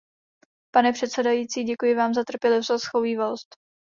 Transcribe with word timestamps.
Pane 0.71 0.93
předsedající, 0.93 1.63
děkuji 1.63 1.95
vám 1.95 2.13
za 2.13 2.23
trpělivost 2.23 2.69
a 2.69 2.77
shovívavost. 2.77 3.55